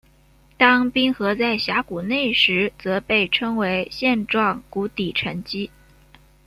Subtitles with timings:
[0.57, 5.69] 当冰河在峡谷内时则被称为线状谷底沉积。